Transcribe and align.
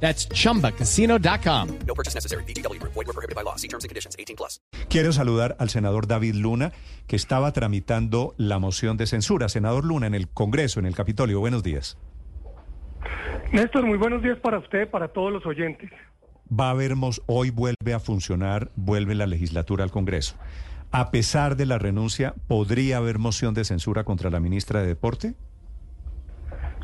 That's 0.00 0.28
chumbacasino.com. 0.28 1.68
No 1.86 1.94
purchase 1.94 2.14
necessary. 2.14 2.44
BGW. 2.44 2.80
Void 2.82 2.94
were 2.94 3.12
prohibited 3.12 3.34
by 3.34 3.42
law. 3.42 3.56
See 3.56 3.68
terms 3.68 3.84
and 3.84 3.90
conditions. 3.90 4.14
18 4.18 4.36
plus. 4.36 4.60
Quiero 4.88 5.12
saludar 5.12 5.56
al 5.58 5.68
senador 5.68 6.06
David 6.06 6.36
Luna, 6.36 6.72
que 7.06 7.16
estaba 7.16 7.52
tramitando 7.52 8.34
la 8.36 8.58
moción 8.58 8.96
de 8.96 9.06
censura. 9.06 9.48
Senador 9.48 9.84
Luna, 9.84 10.06
en 10.06 10.14
el 10.14 10.28
Congreso, 10.28 10.80
en 10.80 10.86
el 10.86 10.94
Capitolio. 10.94 11.40
Buenos 11.40 11.62
días. 11.62 11.98
Néstor, 13.52 13.86
muy 13.86 13.98
buenos 13.98 14.22
días 14.22 14.38
para 14.38 14.58
usted, 14.58 14.88
para 14.90 15.08
todos 15.08 15.32
los 15.32 15.46
oyentes. 15.46 15.90
Va 16.48 16.68
a 16.68 16.70
haber, 16.70 16.94
hoy 17.26 17.50
vuelve 17.50 17.94
a 17.94 18.00
funcionar, 18.00 18.70
vuelve 18.76 19.14
la 19.14 19.26
legislatura 19.26 19.84
al 19.84 19.90
Congreso. 19.90 20.36
A 20.90 21.10
pesar 21.10 21.56
de 21.56 21.66
la 21.66 21.78
renuncia, 21.78 22.34
¿podría 22.46 22.98
haber 22.98 23.18
moción 23.18 23.54
de 23.54 23.64
censura 23.64 24.04
contra 24.04 24.30
la 24.30 24.40
ministra 24.40 24.80
de 24.80 24.86
Deporte? 24.86 25.34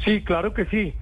Sí, 0.05 0.23
claro 0.25 0.53
que 0.53 0.67
sí. 0.67 0.95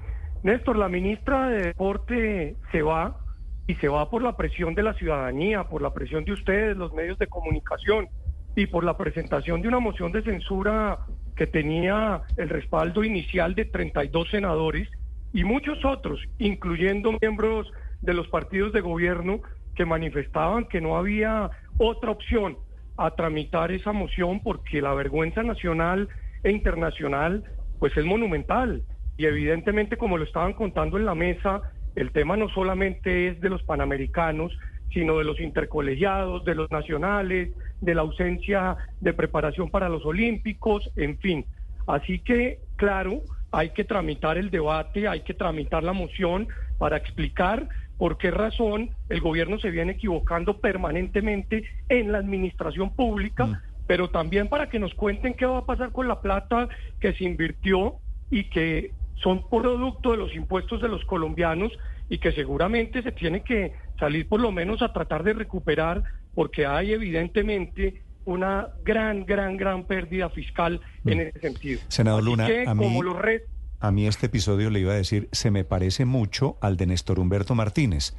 Néstor, 0.43 0.79
la 0.79 0.89
ministra 0.89 1.51
de 1.51 1.67
Deporte 1.67 2.57
se 2.73 2.81
va 2.81 3.19
y 3.67 3.75
se 3.75 3.89
va 3.89 4.09
por 4.09 4.23
la 4.23 4.37
presión 4.39 4.75
de 4.75 4.83
la 4.83 4.95
ciudadanía, 4.95 5.65
por 5.65 5.83
la 5.83 5.93
presión 5.93 6.25
de 6.25 6.33
ustedes, 6.33 6.77
los 6.79 6.95
medios 6.95 7.19
de 7.19 7.27
comunicación 7.27 8.09
y 8.57 8.67
por 8.67 8.83
la 8.83 8.97
presentación 8.97 9.61
de 9.61 9.69
una 9.69 9.81
moción 9.81 10.13
de 10.13 10.23
censura 10.23 11.01
que 11.37 11.47
tenía 11.47 12.23
el 12.39 12.49
respaldo 12.49 13.05
inicial 13.05 13.55
de 13.55 13.67
32 13.67 14.31
senadores 14.31 14.89
y 15.35 15.45
muchos 15.45 15.85
otros, 15.85 16.21
incluyendo 16.39 17.13
miembros 17.21 17.71
de 18.01 18.15
los 18.15 18.27
partidos 18.29 18.73
de 18.73 18.81
gobierno 18.81 19.41
que 19.75 19.85
manifestaban 19.85 20.65
que 20.65 20.81
no 20.81 20.97
había 20.97 21.51
otra 21.77 22.11
opción 22.11 22.57
a 22.97 23.11
tramitar 23.11 23.73
esa 23.73 23.93
moción 23.93 24.41
porque 24.41 24.81
la 24.81 24.95
vergüenza 24.95 25.43
nacional 25.43 26.09
e 26.43 26.51
internacional 26.51 27.45
pues 27.79 27.95
es 27.97 28.05
monumental 28.07 28.83
y 29.21 29.27
evidentemente 29.27 29.99
como 29.99 30.17
lo 30.17 30.25
estaban 30.25 30.55
contando 30.55 30.97
en 30.97 31.05
la 31.05 31.15
mesa, 31.15 31.61
el 31.95 32.11
tema 32.11 32.39
no 32.39 32.49
solamente 32.49 33.29
es 33.29 33.41
de 33.43 33.51
los 33.51 33.63
panamericanos, 33.65 34.51
sino 34.95 35.19
de 35.19 35.25
los 35.25 35.39
intercolegiados, 35.41 36.43
de 36.47 36.55
los 36.55 36.71
nacionales, 36.71 37.51
de 37.83 37.95
la 37.95 38.01
ausencia 38.01 38.79
de 38.99 39.13
preparación 39.13 39.69
para 39.69 39.91
los 39.91 40.07
olímpicos, 40.07 40.91
en 40.97 41.19
fin. 41.19 41.45
Así 41.87 42.21
que, 42.21 42.61
claro, 42.77 43.21
hay 43.53 43.69
que 43.75 43.85
tramitar 43.85 44.39
el 44.39 44.51
debate, 44.51 45.07
hay 45.07 45.21
que 45.21 45.35
tramitar 45.35 45.83
la 45.83 45.93
moción 45.93 46.49
para 46.79 46.97
explicar 46.97 47.69
por 47.99 48.17
qué 48.17 48.31
razón 48.31 48.89
el 49.11 49.21
gobierno 49.21 49.59
se 49.59 49.71
viene 49.71 49.93
equivocando 49.93 50.61
permanentemente 50.61 51.65
en 51.91 52.11
la 52.11 52.17
administración 52.17 52.97
pública, 52.97 53.63
pero 53.87 54.09
también 54.09 54.49
para 54.49 54.71
que 54.71 54.79
nos 54.79 54.95
cuenten 54.95 55.35
qué 55.35 55.45
va 55.45 55.59
a 55.59 55.67
pasar 55.67 55.93
con 55.93 56.09
la 56.09 56.23
plata 56.23 56.71
que 57.01 57.13
se 57.13 57.25
invirtió 57.25 57.97
y 58.31 58.45
que 58.45 58.93
son 59.23 59.49
producto 59.49 60.13
de 60.13 60.17
los 60.17 60.35
impuestos 60.35 60.81
de 60.81 60.89
los 60.89 61.05
colombianos 61.05 61.73
y 62.09 62.19
que 62.19 62.33
seguramente 62.33 63.03
se 63.03 63.13
tiene 63.13 63.43
que 63.43 63.73
salir 63.99 64.29
por 64.29 64.41
lo 64.41 64.51
menos 64.51 64.83
a 64.83 64.93
tratar 64.93 65.23
de 65.25 65.35
recuperar 65.35 66.03
porque 66.35 66.67
hay 66.67 66.93
evidentemente 66.93 68.03
una 68.25 68.69
gran, 68.85 69.25
gran, 69.27 69.57
gran 69.57 69.85
pérdida 69.85 70.29
fiscal 70.31 70.81
en 71.05 71.21
ese 71.21 71.41
sentido. 71.41 71.81
Senador 71.89 72.23
Luna, 72.23 72.47
que, 72.47 72.65
a 72.67 72.75
mí- 72.75 72.85
como 72.85 73.03
los 73.03 73.19
re- 73.19 73.45
A 73.81 73.91
mí 73.91 74.07
este 74.07 74.27
episodio 74.27 74.71
le 74.71 74.81
iba 74.81 74.93
a 74.93 74.97
decir, 74.97 75.29
se 75.33 75.51
me 75.51 75.65
parece 75.65 76.05
mucho 76.05 76.57
al 76.61 76.77
de 76.77 76.87
Néstor 76.87 77.19
Humberto 77.19 77.55
Martínez. 77.55 78.15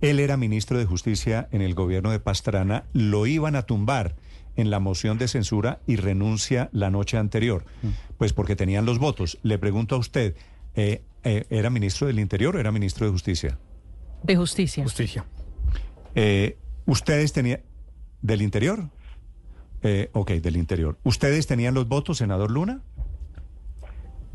Él 0.00 0.20
era 0.20 0.36
ministro 0.36 0.78
de 0.78 0.84
Justicia 0.84 1.48
en 1.50 1.60
el 1.62 1.74
gobierno 1.74 2.10
de 2.10 2.20
Pastrana, 2.20 2.84
lo 2.92 3.26
iban 3.26 3.56
a 3.56 3.62
tumbar 3.62 4.14
en 4.58 4.70
la 4.70 4.80
moción 4.80 5.18
de 5.18 5.28
censura 5.28 5.78
y 5.86 5.96
renuncia 5.96 6.68
la 6.72 6.90
noche 6.90 7.16
anterior, 7.16 7.64
pues 8.18 8.32
porque 8.32 8.56
tenían 8.56 8.84
los 8.84 8.98
votos. 8.98 9.38
Le 9.44 9.56
pregunto 9.56 9.94
a 9.94 9.98
usted, 9.98 10.34
eh, 10.74 11.02
eh, 11.22 11.46
¿era 11.48 11.70
ministro 11.70 12.08
del 12.08 12.18
Interior 12.18 12.56
o 12.56 12.58
era 12.58 12.72
ministro 12.72 13.06
de 13.06 13.12
Justicia? 13.12 13.56
De 14.24 14.34
justicia. 14.34 14.82
Justicia. 14.82 15.24
Eh, 16.16 16.58
¿Ustedes 16.86 17.32
tenían... 17.32 17.60
¿Del 18.20 18.42
Interior? 18.42 18.90
Eh, 19.82 20.10
ok, 20.12 20.32
del 20.32 20.56
Interior. 20.56 20.98
¿Ustedes 21.04 21.46
tenían 21.46 21.74
los 21.74 21.86
votos, 21.86 22.18
senador 22.18 22.50
Luna? 22.50 22.82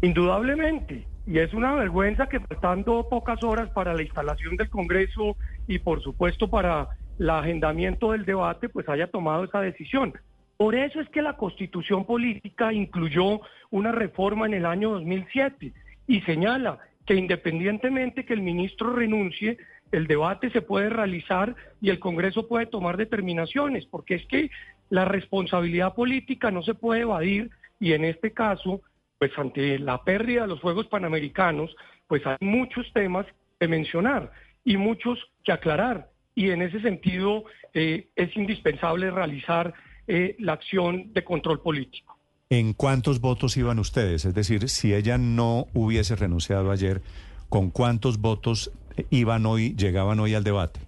Indudablemente. 0.02 1.06
Y 1.28 1.40
es 1.40 1.54
una 1.54 1.74
vergüenza 1.74 2.28
que 2.28 2.40
faltando 2.40 3.10
pocas 3.10 3.44
horas 3.44 3.70
para 3.72 3.94
la 3.94 4.04
instalación 4.04 4.56
del 4.56 4.70
Congreso 4.70 5.36
y 5.68 5.80
por 5.80 6.02
supuesto 6.02 6.50
para 6.50 6.88
el 7.20 7.30
agendamiento 7.30 8.12
del 8.12 8.26
debate, 8.26 8.70
pues 8.70 8.88
haya 8.90 9.08
tomado 9.08 9.44
esa 9.44 9.62
decisión. 9.62 10.14
Por 10.58 10.76
eso 10.76 11.02
es 11.02 11.10
que 11.10 11.22
la 11.22 11.36
constitución 11.36 12.06
política 12.06 12.74
incluyó 12.74 13.42
una 13.72 13.92
reforma 13.92 14.46
en 14.46 14.54
el 14.54 14.66
año 14.66 14.92
2007 14.92 15.74
y 16.08 16.22
señala 16.22 16.80
que 17.06 17.16
independientemente 17.16 18.26
que 18.26 18.34
el 18.34 18.42
ministro 18.42 18.94
renuncie, 18.94 19.58
el 19.92 20.08
debate 20.08 20.50
se 20.52 20.62
puede 20.62 20.90
realizar 20.90 21.56
y 21.82 21.90
el 21.90 22.00
Congreso 22.00 22.48
puede 22.48 22.66
tomar 22.66 22.98
determinaciones, 22.98 23.86
porque 23.86 24.16
es 24.16 24.26
que 24.28 24.50
la 24.90 25.06
responsabilidad 25.06 25.96
política 25.96 26.52
no 26.52 26.62
se 26.62 26.74
puede 26.74 27.02
evadir 27.02 27.50
y 27.80 27.94
en 27.94 28.06
este 28.06 28.32
caso 28.32 28.82
pues 29.24 29.32
ante 29.38 29.80
la 29.80 30.04
pérdida 30.04 30.42
de 30.42 30.48
los 30.48 30.60
Juegos 30.60 30.88
Panamericanos, 30.88 31.74
pues 32.08 32.26
hay 32.28 32.36
muchos 32.42 32.92
temas 32.92 33.26
que 33.58 33.70
mencionar 33.70 34.32
y 34.66 34.76
muchos 34.76 35.18
que 35.46 35.54
aclarar. 35.54 36.10
Y 36.36 36.50
en 36.50 36.62
ese 36.62 36.82
sentido 36.82 37.44
eh, 37.74 38.10
es 38.16 38.36
indispensable 38.36 39.12
realizar 39.12 39.74
eh, 40.08 40.36
la 40.40 40.54
acción 40.54 41.14
de 41.14 41.24
control 41.24 41.62
político. 41.62 42.18
¿En 42.50 42.74
cuántos 42.74 43.20
votos 43.20 43.58
iban 43.58 43.80
ustedes? 43.80 44.26
Es 44.26 44.34
decir, 44.34 44.70
si 44.70 44.94
ella 44.94 45.18
no 45.18 45.68
hubiese 45.74 46.16
renunciado 46.16 46.72
ayer, 46.72 47.02
¿con 47.50 47.72
cuántos 47.72 48.20
votos 48.20 48.72
iban 49.10 49.46
hoy, 49.46 49.76
llegaban 49.76 50.20
hoy 50.20 50.36
al 50.36 50.44
debate? 50.44 50.80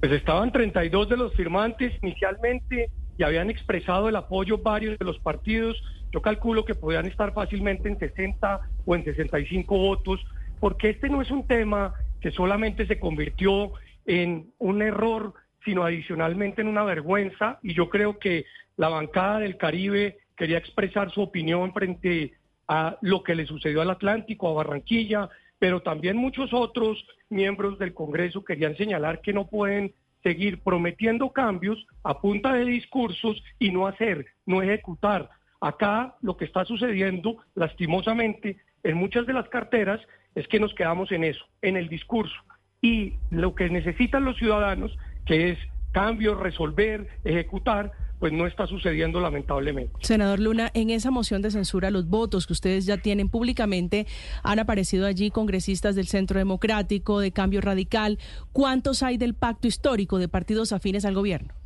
Pues 0.00 0.12
estaban 0.12 0.52
32 0.52 1.08
de 1.08 1.16
los 1.16 1.34
firmantes 1.34 1.92
inicialmente 2.02 2.90
y 3.18 3.22
habían 3.22 3.50
expresado 3.50 4.08
el 4.08 4.16
apoyo 4.16 4.58
varios 4.58 4.98
de 4.98 5.04
los 5.04 5.18
partidos. 5.18 5.76
Yo 6.12 6.22
calculo 6.22 6.64
que 6.64 6.74
podían 6.74 7.06
estar 7.06 7.34
fácilmente 7.34 7.88
en 7.88 7.98
60 7.98 8.60
o 8.86 8.94
en 8.94 9.04
65 9.04 9.76
votos, 9.76 10.20
porque 10.58 10.90
este 10.90 11.08
no 11.08 11.20
es 11.22 11.30
un 11.30 11.46
tema 11.46 11.94
que 12.20 12.30
solamente 12.30 12.86
se 12.86 12.98
convirtió 12.98 13.72
en 14.06 14.52
un 14.58 14.82
error, 14.82 15.34
sino 15.64 15.84
adicionalmente 15.84 16.62
en 16.62 16.68
una 16.68 16.84
vergüenza. 16.84 17.58
Y 17.62 17.74
yo 17.74 17.88
creo 17.88 18.18
que 18.18 18.44
la 18.76 18.88
bancada 18.88 19.40
del 19.40 19.56
Caribe 19.56 20.18
quería 20.36 20.58
expresar 20.58 21.10
su 21.10 21.20
opinión 21.20 21.72
frente 21.72 22.32
a 22.66 22.96
lo 23.02 23.22
que 23.22 23.34
le 23.34 23.46
sucedió 23.46 23.82
al 23.82 23.90
Atlántico, 23.90 24.48
a 24.48 24.54
Barranquilla, 24.54 25.28
pero 25.58 25.82
también 25.82 26.16
muchos 26.16 26.52
otros 26.52 27.04
miembros 27.28 27.78
del 27.78 27.92
Congreso 27.92 28.44
querían 28.44 28.76
señalar 28.76 29.20
que 29.20 29.32
no 29.32 29.46
pueden 29.46 29.92
seguir 30.22 30.60
prometiendo 30.62 31.30
cambios 31.30 31.86
a 32.02 32.20
punta 32.20 32.54
de 32.54 32.64
discursos 32.64 33.42
y 33.58 33.70
no 33.70 33.86
hacer, 33.86 34.26
no 34.46 34.62
ejecutar. 34.62 35.30
Acá 35.60 36.16
lo 36.22 36.36
que 36.36 36.46
está 36.46 36.64
sucediendo, 36.64 37.38
lastimosamente, 37.54 38.58
en 38.82 38.96
muchas 38.96 39.26
de 39.26 39.34
las 39.34 39.48
carteras 39.48 40.00
es 40.34 40.46
que 40.48 40.60
nos 40.60 40.74
quedamos 40.74 41.12
en 41.12 41.24
eso, 41.24 41.44
en 41.62 41.76
el 41.76 41.88
discurso. 41.88 42.36
Y 42.82 43.14
lo 43.30 43.54
que 43.54 43.68
necesitan 43.68 44.24
los 44.24 44.38
ciudadanos, 44.38 44.96
que 45.26 45.50
es 45.50 45.58
cambios, 45.92 46.38
resolver, 46.38 47.08
ejecutar, 47.24 47.92
pues 48.18 48.32
no 48.32 48.46
está 48.46 48.66
sucediendo 48.66 49.20
lamentablemente. 49.20 49.92
Senador 50.00 50.40
Luna, 50.40 50.70
en 50.74 50.90
esa 50.90 51.10
moción 51.10 51.42
de 51.42 51.50
censura, 51.50 51.90
los 51.90 52.06
votos 52.06 52.46
que 52.46 52.52
ustedes 52.52 52.86
ya 52.86 52.98
tienen 52.98 53.28
públicamente, 53.28 54.06
han 54.42 54.58
aparecido 54.58 55.06
allí 55.06 55.30
congresistas 55.30 55.94
del 55.94 56.06
Centro 56.06 56.38
Democrático, 56.38 57.20
de 57.20 57.32
Cambio 57.32 57.60
Radical. 57.60 58.18
¿Cuántos 58.52 59.02
hay 59.02 59.18
del 59.18 59.34
pacto 59.34 59.66
histórico 59.66 60.18
de 60.18 60.28
partidos 60.28 60.72
afines 60.72 61.04
al 61.04 61.14
gobierno? 61.14 61.59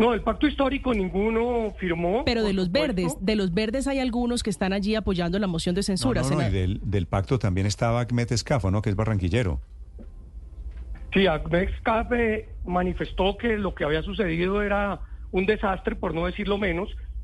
No, 0.00 0.14
el 0.14 0.22
pacto 0.22 0.46
histórico 0.46 0.94
ninguno 0.94 1.74
firmó. 1.78 2.24
Pero 2.24 2.42
de 2.42 2.54
los 2.54 2.66
supuesto. 2.66 2.94
verdes, 2.94 3.16
de 3.20 3.36
los 3.36 3.52
verdes 3.52 3.86
hay 3.86 3.98
algunos 3.98 4.42
que 4.42 4.48
están 4.48 4.72
allí 4.72 4.94
apoyando 4.94 5.38
la 5.38 5.46
moción 5.46 5.74
de 5.74 5.82
censura. 5.82 6.22
No, 6.22 6.30
no, 6.30 6.36
no, 6.36 6.48
y 6.48 6.50
del, 6.50 6.80
del 6.82 7.06
pacto 7.06 7.38
también 7.38 7.66
estaba 7.66 8.00
Ahmed 8.00 8.32
Escafo, 8.32 8.70
¿no? 8.70 8.80
Que 8.80 8.88
es 8.88 8.96
barranquillero. 8.96 9.60
Sí, 11.12 11.26
Ahmed 11.26 11.68
Escape 11.68 12.48
manifestó 12.64 13.36
que 13.36 13.58
lo 13.58 13.74
que 13.74 13.84
había 13.84 14.02
sucedido 14.02 14.62
era 14.62 15.00
un 15.32 15.44
desastre, 15.44 15.96
por 15.96 16.14
no 16.14 16.24
decirlo 16.24 16.56
menos, 16.56 16.88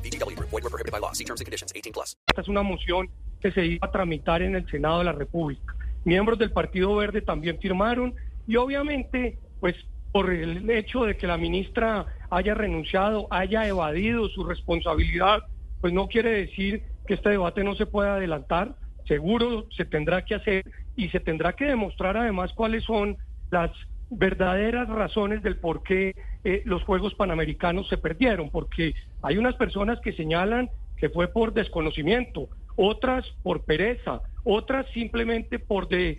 VGW 0.00 0.36
Group. 0.36 0.50
Void 0.50 0.64
were 0.64 0.70
prohibited 0.70 0.92
by 0.92 1.00
law. 1.00 1.12
See 1.12 1.24
terms 1.24 1.40
and 1.40 1.46
conditions. 1.46 1.72
18 1.74 1.92
plus. 1.92 2.16
esta 2.34 2.40
es 2.40 2.48
una 2.48 2.62
moción 2.62 3.08
que 3.40 3.52
se 3.52 3.64
iba 3.64 3.86
a 3.86 3.90
tramitar 3.92 4.42
en 4.42 4.56
el 4.56 4.68
Senado 4.68 4.98
de 4.98 5.04
la 5.04 5.12
República. 5.12 5.74
Miembros 6.04 6.38
del 6.38 6.50
Partido 6.50 6.96
Verde 6.96 7.20
también 7.20 7.58
firmaron 7.60 8.14
y 8.46 8.56
obviamente, 8.56 9.38
pues 9.60 9.76
por 10.12 10.30
el 10.30 10.68
hecho 10.70 11.04
de 11.04 11.16
que 11.16 11.26
la 11.26 11.36
ministra 11.36 12.06
haya 12.30 12.54
renunciado, 12.54 13.26
haya 13.30 13.66
evadido 13.68 14.28
su 14.28 14.44
responsabilidad, 14.44 15.42
pues 15.80 15.92
no 15.92 16.08
quiere 16.08 16.30
decir 16.30 16.82
que 17.06 17.14
este 17.14 17.30
debate 17.30 17.62
no 17.62 17.74
se 17.74 17.86
pueda 17.86 18.16
adelantar. 18.16 18.76
Seguro 19.06 19.66
se 19.76 19.84
tendrá 19.84 20.24
que 20.24 20.34
hacer 20.34 20.64
y 20.96 21.08
se 21.10 21.20
tendrá 21.20 21.52
que 21.52 21.66
demostrar 21.66 22.16
además 22.16 22.52
cuáles 22.54 22.84
son 22.84 23.16
las 23.50 23.70
verdaderas 24.16 24.88
razones 24.88 25.42
del 25.42 25.56
por 25.56 25.82
qué 25.82 26.14
eh, 26.44 26.62
los 26.64 26.82
Juegos 26.84 27.14
Panamericanos 27.14 27.88
se 27.88 27.98
perdieron, 27.98 28.50
porque 28.50 28.94
hay 29.22 29.38
unas 29.38 29.54
personas 29.56 30.00
que 30.00 30.12
señalan 30.12 30.70
que 30.96 31.08
fue 31.08 31.28
por 31.28 31.52
desconocimiento, 31.52 32.48
otras 32.76 33.26
por 33.42 33.64
pereza, 33.64 34.22
otras 34.44 34.86
simplemente 34.92 35.58
por 35.58 35.88
de, 35.88 36.18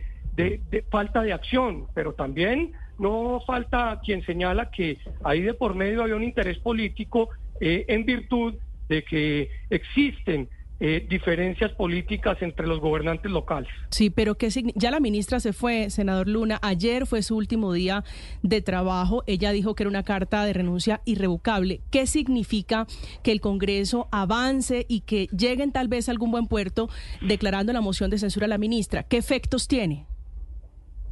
falta 0.89 1.21
de 1.21 1.33
acción, 1.33 1.87
pero 1.93 2.13
también 2.13 2.73
no 2.99 3.41
falta 3.45 3.99
quien 4.03 4.23
señala 4.25 4.69
que 4.69 4.97
ahí 5.23 5.41
de 5.41 5.53
por 5.53 5.75
medio 5.75 6.03
había 6.03 6.15
un 6.15 6.23
interés 6.23 6.59
político 6.59 7.29
eh, 7.59 7.85
en 7.87 8.05
virtud 8.05 8.55
de 8.89 9.03
que 9.03 9.49
existen 9.69 10.49
eh, 10.79 11.05
diferencias 11.09 11.71
políticas 11.71 12.41
entre 12.41 12.67
los 12.67 12.79
gobernantes 12.79 13.31
locales. 13.31 13.69
Sí, 13.91 14.09
pero 14.09 14.35
¿qué 14.35 14.47
signi- 14.47 14.73
ya 14.75 14.91
la 14.91 14.99
ministra 14.99 15.39
se 15.39 15.53
fue, 15.53 15.89
senador 15.89 16.27
Luna. 16.27 16.59
Ayer 16.61 17.05
fue 17.05 17.21
su 17.23 17.37
último 17.37 17.71
día 17.71 18.03
de 18.43 18.61
trabajo. 18.61 19.23
Ella 19.25 19.51
dijo 19.51 19.73
que 19.73 19.83
era 19.83 19.89
una 19.89 20.03
carta 20.03 20.43
de 20.43 20.51
renuncia 20.51 20.99
irrevocable. 21.05 21.79
¿Qué 21.91 22.07
significa 22.07 22.87
que 23.23 23.31
el 23.31 23.39
Congreso 23.39 24.09
avance 24.11 24.85
y 24.89 25.01
que 25.01 25.27
lleguen 25.27 25.71
tal 25.71 25.87
vez 25.87 26.09
a 26.09 26.11
algún 26.11 26.31
buen 26.31 26.47
puerto 26.47 26.89
declarando 27.21 27.71
la 27.71 27.81
moción 27.81 28.09
de 28.09 28.17
censura 28.17 28.45
a 28.45 28.49
la 28.49 28.57
ministra? 28.57 29.03
¿Qué 29.03 29.15
efectos 29.17 29.67
tiene? 29.69 30.05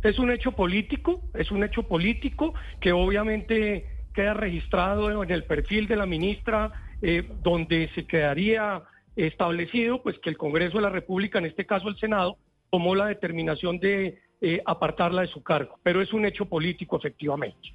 Es 0.03 0.19
un 0.19 0.29
hecho 0.31 0.51
político, 0.51 1.21
es 1.33 1.49
un 1.51 1.63
hecho 1.63 1.83
político 1.83 2.53
que 2.81 2.91
obviamente 2.91 3.85
queda 4.13 4.33
registrado 4.33 5.23
en 5.23 5.31
el 5.31 5.45
perfil 5.45 5.87
de 5.87 5.95
la 5.95 6.05
ministra, 6.05 6.73
eh, 7.01 7.23
donde 7.41 7.89
se 7.95 8.05
quedaría 8.05 8.81
establecido 9.15 10.01
pues 10.01 10.17
que 10.19 10.29
el 10.29 10.37
Congreso 10.37 10.77
de 10.77 10.83
la 10.83 10.89
República, 10.89 11.39
en 11.39 11.45
este 11.45 11.65
caso 11.65 11.87
el 11.87 11.97
Senado, 11.97 12.37
tomó 12.71 12.95
la 12.95 13.07
determinación 13.07 13.79
de 13.79 14.19
eh, 14.41 14.61
apartarla 14.65 15.21
de 15.21 15.27
su 15.27 15.43
cargo. 15.43 15.79
Pero 15.83 16.01
es 16.01 16.13
un 16.13 16.25
hecho 16.25 16.45
político, 16.45 16.97
efectivamente. 16.97 17.73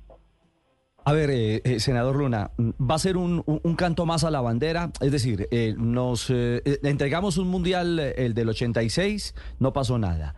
A 1.09 1.13
ver, 1.15 1.31
eh, 1.31 1.63
eh, 1.65 1.81
senador 1.81 2.17
Luna, 2.17 2.51
¿va 2.59 2.97
a 2.97 2.99
ser 2.99 3.17
un, 3.17 3.43
canto 3.79 4.05
más 4.05 4.25
a 4.25 4.31
la 4.31 4.43
bandera? 4.43 4.91
Es 5.01 5.11
decir, 5.11 5.49
eh, 5.51 5.75
nos 5.79 6.29
entregamos 6.29 7.39
un 7.39 7.49
mundial, 7.49 7.99
el 7.99 8.35
del 8.35 8.51
86, 8.51 9.35
no 9.59 9.73
pasó 9.73 9.97
nada. 9.97 10.35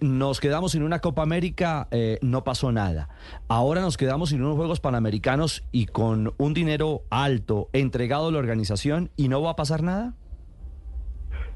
Nos 0.00 0.38
quedamos 0.38 0.70
sin 0.70 0.84
una 0.84 1.00
Copa 1.00 1.22
América, 1.22 1.88
no 2.22 2.44
pasó 2.44 2.70
nada. 2.70 3.08
Ahora 3.48 3.80
nos 3.80 3.96
quedamos 3.96 4.28
sin 4.28 4.40
unos 4.40 4.54
Juegos 4.54 4.78
Panamericanos 4.78 5.64
y 5.72 5.86
con 5.86 6.32
un 6.36 6.54
dinero 6.54 7.02
alto 7.10 7.68
entregado 7.72 8.28
a 8.28 8.30
la 8.30 8.38
organización 8.38 9.10
y 9.16 9.26
no 9.26 9.42
va 9.42 9.50
a 9.50 9.56
pasar 9.56 9.82
nada. 9.82 10.14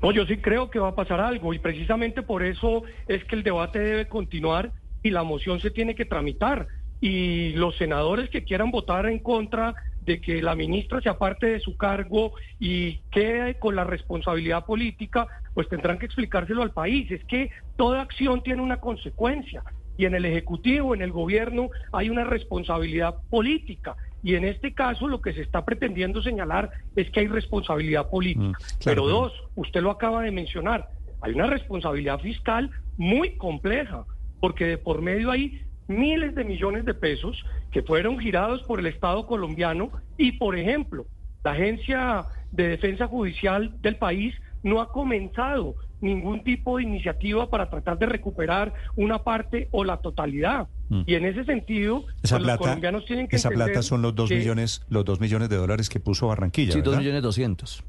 No, 0.02 0.12
yo 0.12 0.26
sí 0.26 0.38
creo 0.38 0.70
que 0.70 0.78
va 0.78 0.88
a 0.88 0.94
pasar 0.94 1.20
algo 1.20 1.52
y 1.52 1.58
precisamente 1.58 2.22
por 2.22 2.42
eso 2.42 2.84
es 3.08 3.24
que 3.24 3.36
el 3.36 3.42
debate 3.42 3.80
debe 3.80 4.06
continuar 4.06 4.72
y 5.02 5.10
la 5.10 5.24
moción 5.24 5.60
se 5.60 5.70
tiene 5.70 5.94
que 5.94 6.04
tramitar. 6.04 6.68
Y 7.00 7.52
los 7.52 7.76
senadores 7.76 8.30
que 8.30 8.44
quieran 8.44 8.70
votar 8.70 9.06
en 9.06 9.18
contra 9.18 9.74
de 10.00 10.20
que 10.20 10.40
la 10.40 10.54
ministra 10.54 11.00
se 11.00 11.08
aparte 11.08 11.46
de 11.46 11.60
su 11.60 11.76
cargo 11.76 12.32
y 12.58 13.00
quede 13.10 13.58
con 13.58 13.76
la 13.76 13.84
responsabilidad 13.84 14.64
política, 14.64 15.26
pues 15.54 15.68
tendrán 15.68 15.98
que 15.98 16.06
explicárselo 16.06 16.62
al 16.62 16.72
país. 16.72 17.10
Es 17.10 17.24
que 17.24 17.50
toda 17.76 18.02
acción 18.02 18.42
tiene 18.42 18.62
una 18.62 18.78
consecuencia 18.78 19.62
y 19.98 20.06
en 20.06 20.14
el 20.14 20.24
Ejecutivo, 20.24 20.94
en 20.94 21.02
el 21.02 21.10
Gobierno, 21.10 21.70
hay 21.92 22.08
una 22.08 22.22
responsabilidad 22.22 23.16
política. 23.28 23.96
Y 24.22 24.34
en 24.34 24.44
este 24.44 24.74
caso 24.74 25.06
lo 25.08 25.20
que 25.20 25.32
se 25.32 25.42
está 25.42 25.64
pretendiendo 25.64 26.22
señalar 26.22 26.70
es 26.96 27.10
que 27.10 27.20
hay 27.20 27.28
responsabilidad 27.28 28.10
política. 28.10 28.46
Mm, 28.48 28.52
claro, 28.52 28.76
Pero 28.84 29.02
pero- 29.04 29.06
dos, 29.08 29.32
usted 29.54 29.80
lo 29.82 29.90
acaba 29.90 30.22
de 30.22 30.30
mencionar, 30.30 30.88
hay 31.20 31.32
una 31.32 31.46
responsabilidad 31.46 32.20
fiscal 32.20 32.70
muy 32.96 33.36
compleja, 33.36 34.04
porque 34.40 34.64
de 34.66 34.78
por 34.78 35.02
medio 35.02 35.30
hay 35.30 35.62
miles 35.86 36.34
de 36.34 36.44
millones 36.44 36.84
de 36.84 36.94
pesos 36.94 37.44
que 37.70 37.82
fueron 37.82 38.18
girados 38.18 38.62
por 38.64 38.78
el 38.80 38.86
Estado 38.86 39.26
colombiano 39.26 39.90
y, 40.16 40.32
por 40.32 40.56
ejemplo, 40.56 41.06
la 41.44 41.52
Agencia 41.52 42.24
de 42.50 42.68
Defensa 42.68 43.06
Judicial 43.06 43.72
del 43.80 43.96
país 43.96 44.34
no 44.62 44.80
ha 44.80 44.90
comenzado 44.92 45.74
ningún 46.00 46.44
tipo 46.44 46.76
de 46.76 46.84
iniciativa 46.84 47.50
para 47.50 47.68
tratar 47.70 47.98
de 47.98 48.06
recuperar 48.06 48.72
una 48.96 49.24
parte 49.24 49.68
o 49.72 49.82
la 49.84 49.96
totalidad. 49.96 50.68
Mm. 50.90 51.02
Y 51.06 51.14
en 51.14 51.24
ese 51.24 51.44
sentido, 51.44 52.04
Esa 52.22 52.36
pues, 52.36 52.42
los 52.42 52.42
plata, 52.42 52.58
colombianos 52.58 53.04
tienen 53.04 53.26
que 53.28 53.36
esa 53.36 53.50
plata 53.50 53.82
son 53.82 54.02
los 54.02 54.14
dos 54.14 54.28
que- 54.28 54.36
millones, 54.36 54.82
los 54.88 55.04
dos 55.04 55.18
millones 55.20 55.48
de 55.48 55.56
dólares 55.56 55.88
que 55.88 55.98
puso 56.00 56.28
Barranquilla, 56.28 56.72
Sí, 56.72 56.80
dos 56.82 56.96
millones 56.98 57.22
doscientos. 57.22 57.82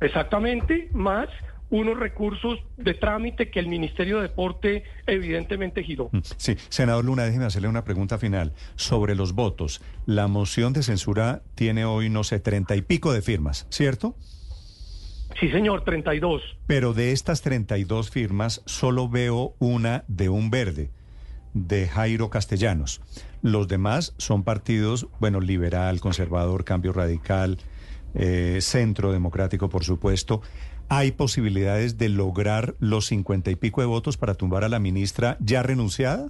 Exactamente, 0.00 0.88
más 0.92 1.28
unos 1.68 1.98
recursos 1.98 2.60
de 2.76 2.94
trámite 2.94 3.50
que 3.50 3.58
el 3.58 3.66
Ministerio 3.66 4.16
de 4.18 4.28
Deporte 4.28 4.84
evidentemente 5.06 5.82
giró. 5.82 6.10
Mm, 6.12 6.18
Sí, 6.36 6.56
senador 6.68 7.04
Luna, 7.04 7.24
déjeme 7.24 7.44
hacerle 7.46 7.66
una 7.66 7.82
pregunta 7.82 8.18
final 8.18 8.52
sobre 8.76 9.16
los 9.16 9.32
votos. 9.32 9.82
La 10.06 10.28
moción 10.28 10.72
de 10.72 10.84
censura 10.84 11.42
tiene 11.56 11.84
hoy, 11.84 12.08
no 12.08 12.22
sé, 12.22 12.38
treinta 12.38 12.76
y 12.76 12.82
pico 12.82 13.12
de 13.12 13.20
firmas, 13.20 13.66
¿cierto? 13.70 14.14
Sí, 15.38 15.50
señor, 15.50 15.84
32. 15.84 16.42
Pero 16.66 16.94
de 16.94 17.12
estas 17.12 17.42
32 17.42 18.10
firmas, 18.10 18.62
solo 18.64 19.08
veo 19.08 19.54
una 19.58 20.04
de 20.08 20.28
un 20.28 20.50
verde, 20.50 20.90
de 21.52 21.88
Jairo 21.88 22.30
Castellanos. 22.30 23.02
Los 23.42 23.68
demás 23.68 24.14
son 24.16 24.44
partidos, 24.44 25.08
bueno, 25.20 25.40
liberal, 25.40 26.00
conservador, 26.00 26.64
cambio 26.64 26.92
radical, 26.92 27.58
eh, 28.14 28.58
centro 28.60 29.12
democrático, 29.12 29.68
por 29.68 29.84
supuesto. 29.84 30.40
¿Hay 30.88 31.12
posibilidades 31.12 31.98
de 31.98 32.08
lograr 32.08 32.74
los 32.78 33.06
cincuenta 33.06 33.50
y 33.50 33.56
pico 33.56 33.80
de 33.80 33.86
votos 33.86 34.16
para 34.16 34.34
tumbar 34.34 34.64
a 34.64 34.68
la 34.68 34.78
ministra 34.78 35.36
ya 35.40 35.62
renunciada? 35.62 36.28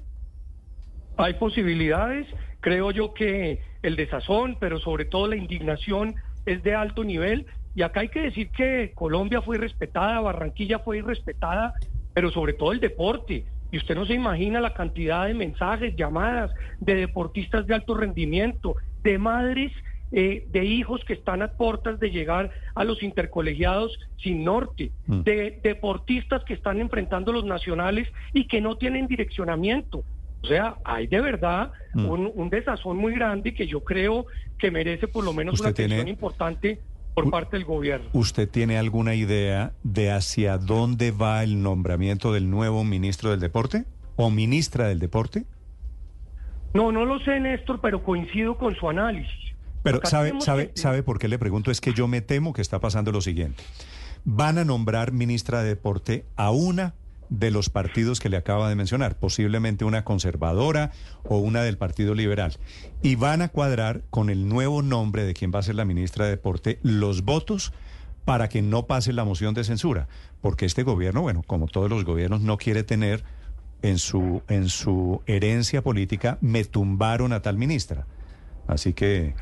Hay 1.17 1.35
posibilidades, 1.35 2.27
creo 2.61 2.91
yo 2.91 3.15
que 3.15 3.61
el 3.83 3.97
desazón, 3.97 4.57
pero 4.59 4.79
sobre 4.79 5.05
todo 5.05 5.29
la 5.29 5.37
indignación 5.37 6.17
es 6.45 6.63
de 6.63 6.75
alto 6.75 7.05
nivel. 7.05 7.47
Y 7.77 7.83
acá 7.83 8.01
hay 8.01 8.09
que 8.09 8.23
decir 8.23 8.49
que 8.51 8.93
Colombia 8.95 9.43
fue 9.43 9.57
irrespetada, 9.57 10.19
Barranquilla 10.21 10.79
fue 10.81 10.99
irrespetada, 10.99 11.75
pero 12.15 12.31
sobre 12.31 12.55
todo 12.55 12.73
el 12.73 12.81
deporte. 12.81 13.45
Y 13.71 13.77
usted 13.77 13.95
no 13.95 14.07
se 14.07 14.15
imagina 14.15 14.61
la 14.61 14.73
cantidad 14.73 15.27
de 15.27 15.35
mensajes, 15.35 15.95
llamadas 15.95 16.51
de 16.81 16.95
deportistas 16.95 17.67
de 17.67 17.75
alto 17.75 17.95
rendimiento, 17.95 18.77
de 19.05 19.19
madres 19.19 19.73
eh, 20.13 20.47
de 20.53 20.65
hijos 20.65 21.05
que 21.05 21.15
están 21.15 21.43
a 21.43 21.49
puertas 21.49 21.99
de 21.99 22.11
llegar 22.13 22.51
a 22.77 22.85
los 22.85 23.03
intercolegiados 23.03 23.99
sin 24.23 24.45
norte, 24.45 24.93
Mm. 25.09 25.23
de 25.23 25.61
deportistas 25.65 26.45
que 26.45 26.55
están 26.55 26.81
enfrentando 26.81 27.33
los 27.33 27.45
nacionales 27.45 28.07
y 28.33 28.47
que 28.47 28.61
no 28.61 28.77
tienen 28.77 29.09
direccionamiento. 29.09 30.05
O 30.43 30.47
sea, 30.47 30.77
hay 30.85 31.09
de 31.09 31.21
verdad 31.21 31.73
Mm. 31.93 32.07
un, 32.09 32.31
un 32.35 32.49
desazón 32.51 32.97
muy 32.99 33.15
grande 33.15 33.53
que 33.53 33.67
yo 33.67 33.81
creo 33.83 34.27
que 34.59 34.71
merece 34.71 35.09
por 35.09 35.25
lo 35.25 35.33
menos 35.33 35.55
¿Usted 35.55 35.65
una 35.65 35.71
atención 35.73 35.97
tiene- 35.99 36.11
importante 36.11 36.79
por 37.17 37.31
parte 37.31 37.57
del 37.57 37.65
gobierno. 37.65 38.07
¿Usted 38.13 38.47
tiene 38.49 38.77
alguna 38.77 39.15
idea 39.15 39.73
de 39.83 40.11
hacia 40.13 40.59
dónde 40.59 41.13
va 41.13 41.43
el 41.43 41.63
nombramiento 41.63 42.31
del 42.31 42.51
nuevo 42.51 42.85
ministro 42.85 43.31
del 43.31 43.41
deporte 43.41 43.87
o 44.17 44.29
ministra 44.31 44.87
del 44.89 44.99
deporte? 44.99 45.47
No, 46.75 46.93
no 46.93 47.07
lo 47.07 47.19
sé, 47.21 47.41
Néstor, 47.41 47.81
pero 47.81 48.03
coincido 48.05 48.59
con 48.59 48.75
su 48.77 48.87
análisis. 48.91 49.33
Pero 49.83 49.97
Acá 49.99 50.11
sabe, 50.11 50.33
sabe, 50.41 50.71
que- 50.73 50.79
sabe 50.79 51.03
por 51.03 51.19
qué 51.19 51.29
le 51.29 51.39
pregunto, 51.39 51.71
es 51.71 51.81
que 51.81 51.95
yo 51.95 52.07
me 52.07 52.21
temo 52.21 52.53
que 52.53 52.61
está 52.61 52.81
pasando 52.81 53.13
lo 53.13 53.23
siguiente. 53.23 53.63
Van 54.27 54.59
a 54.59 54.65
nombrar 54.67 55.11
ministra 55.13 55.63
de 55.63 55.69
deporte 55.71 56.27
a 56.37 56.51
una 56.51 56.95
de 57.29 57.51
los 57.51 57.71
partidos 57.71 58.21
que 58.21 58.29
le 58.29 58.37
acaba 58.37 58.69
de 58.69 58.77
mencionar, 58.77 59.19
posiblemente 59.19 59.85
una 59.85 60.05
conservadora 60.05 60.93
o 61.25 61.39
una 61.39 61.63
del 61.63 61.79
Partido 61.79 62.15
Liberal. 62.15 62.53
Y 63.03 63.17
van 63.17 63.43
a 63.43 63.49
cuadrar 63.49 64.03
con 64.11 64.31
el 64.31 64.49
nuevo 64.49 64.83
nombre 64.83 65.25
de 65.25 65.35
quien 65.35 65.53
va 65.55 65.61
a 65.61 65.63
ser 65.63 65.75
la 65.75 65.85
ministra 65.85 66.25
de 66.25 66.33
Deporte 66.33 66.79
los 66.83 67.23
votos 67.23 67.73
para 68.25 68.49
que 68.49 68.61
no 68.61 68.87
pase 68.87 69.13
la 69.13 69.25
moción 69.25 69.55
de 69.55 69.65
censura, 69.65 70.09
porque 70.41 70.67
este 70.67 70.83
gobierno, 70.83 71.23
bueno, 71.23 71.43
como 71.47 71.69
todos 71.69 71.89
los 71.89 72.05
gobiernos, 72.05 72.41
no 72.41 72.59
quiere 72.59 72.83
tener 72.83 73.23
en 73.83 73.99
su, 73.99 74.43
en 74.49 74.69
su 74.69 75.23
herencia 75.27 75.83
política, 75.83 76.39
me 76.41 76.65
tumbaron 76.65 77.33
a 77.33 77.41
tal 77.41 77.57
ministra. 77.57 78.07
Así 78.67 78.93
que... 78.93 79.35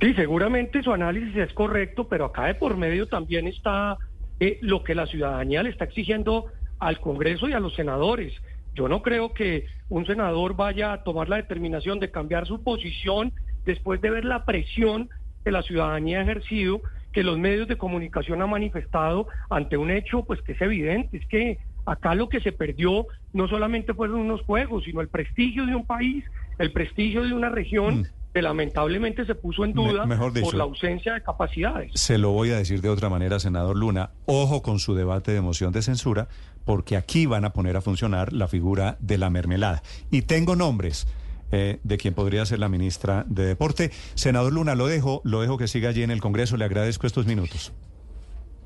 Sí, 0.00 0.14
seguramente 0.14 0.82
su 0.82 0.92
análisis 0.92 1.36
es 1.36 1.52
correcto, 1.52 2.08
pero 2.08 2.24
acá 2.24 2.46
de 2.46 2.54
por 2.54 2.78
medio 2.78 3.06
también 3.06 3.46
está 3.46 3.98
eh, 4.40 4.58
lo 4.62 4.82
que 4.82 4.94
la 4.94 5.06
ciudadanía 5.06 5.62
le 5.62 5.70
está 5.70 5.84
exigiendo 5.84 6.46
al 6.78 6.98
Congreso 7.00 7.48
y 7.48 7.52
a 7.52 7.60
los 7.60 7.74
senadores. 7.74 8.32
Yo 8.74 8.88
no 8.88 9.02
creo 9.02 9.34
que 9.34 9.66
un 9.88 10.06
senador 10.06 10.56
vaya 10.56 10.92
a 10.92 11.02
tomar 11.02 11.28
la 11.28 11.36
determinación 11.36 12.00
de 12.00 12.10
cambiar 12.10 12.46
su 12.46 12.62
posición 12.62 13.32
después 13.64 14.00
de 14.00 14.10
ver 14.10 14.24
la 14.24 14.44
presión 14.44 15.10
que 15.44 15.50
la 15.50 15.62
ciudadanía 15.62 16.20
ha 16.20 16.22
ejercido, 16.22 16.80
que 17.12 17.22
los 17.22 17.38
medios 17.38 17.68
de 17.68 17.76
comunicación 17.76 18.40
han 18.40 18.50
manifestado 18.50 19.28
ante 19.48 19.76
un 19.76 19.90
hecho 19.90 20.24
pues 20.24 20.40
que 20.42 20.52
es 20.52 20.60
evidente, 20.60 21.18
es 21.18 21.26
que 21.26 21.58
acá 21.84 22.14
lo 22.14 22.28
que 22.28 22.40
se 22.40 22.52
perdió 22.52 23.06
no 23.32 23.48
solamente 23.48 23.94
fueron 23.94 24.20
unos 24.20 24.42
juegos, 24.42 24.84
sino 24.84 25.00
el 25.00 25.08
prestigio 25.08 25.66
de 25.66 25.74
un 25.74 25.86
país, 25.86 26.24
el 26.58 26.72
prestigio 26.72 27.22
de 27.22 27.32
una 27.32 27.48
región. 27.48 28.00
Mm. 28.00 28.06
Que 28.32 28.42
lamentablemente 28.42 29.26
se 29.26 29.34
puso 29.34 29.64
en 29.64 29.72
duda 29.72 30.06
Me- 30.06 30.14
mejor 30.14 30.32
dicho. 30.32 30.46
por 30.46 30.54
la 30.54 30.64
ausencia 30.64 31.14
de 31.14 31.22
capacidades. 31.22 31.90
Se 31.94 32.16
lo 32.18 32.30
voy 32.30 32.50
a 32.50 32.56
decir 32.56 32.80
de 32.80 32.88
otra 32.88 33.08
manera, 33.08 33.40
senador 33.40 33.76
Luna. 33.76 34.10
Ojo 34.26 34.62
con 34.62 34.78
su 34.78 34.94
debate 34.94 35.32
de 35.32 35.40
moción 35.40 35.72
de 35.72 35.82
censura, 35.82 36.28
porque 36.64 36.96
aquí 36.96 37.26
van 37.26 37.44
a 37.44 37.52
poner 37.52 37.76
a 37.76 37.80
funcionar 37.80 38.32
la 38.32 38.46
figura 38.46 38.96
de 39.00 39.18
la 39.18 39.30
mermelada. 39.30 39.82
Y 40.10 40.22
tengo 40.22 40.54
nombres 40.54 41.08
eh, 41.52 41.80
de 41.82 41.98
quien 41.98 42.14
podría 42.14 42.46
ser 42.46 42.60
la 42.60 42.68
ministra 42.68 43.24
de 43.26 43.44
Deporte. 43.44 43.90
Senador 44.14 44.52
Luna, 44.52 44.76
lo 44.76 44.86
dejo, 44.86 45.20
lo 45.24 45.40
dejo 45.40 45.58
que 45.58 45.66
siga 45.66 45.88
allí 45.88 46.04
en 46.04 46.12
el 46.12 46.20
Congreso. 46.20 46.56
Le 46.56 46.64
agradezco 46.64 47.08
estos 47.08 47.26
minutos. 47.26 47.72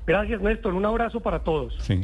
Gracias, 0.05 0.39
Néstor. 0.41 0.75
Un 0.75 0.85
abrazo 0.85 1.19
para 1.19 1.39
todos. 1.43 1.73
Sí. 1.81 2.03